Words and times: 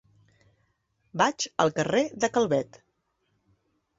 Vaig 1.23 1.45
al 1.65 1.73
carrer 1.77 2.01
de 2.25 2.31
Calvet. 2.37 2.83